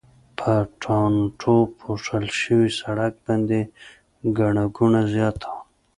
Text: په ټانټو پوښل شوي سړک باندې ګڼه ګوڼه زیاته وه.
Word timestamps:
په 0.37 0.51
ټانټو 0.81 1.55
پوښل 1.79 2.25
شوي 2.41 2.69
سړک 2.79 3.13
باندې 3.25 3.59
ګڼه 4.37 4.65
ګوڼه 4.75 5.01
زیاته 5.13 5.47
وه. 5.53 5.61